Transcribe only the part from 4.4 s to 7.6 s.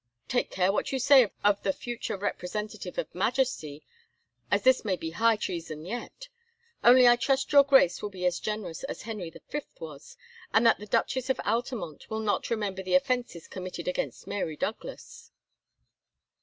of this may be high treason yet; only I trust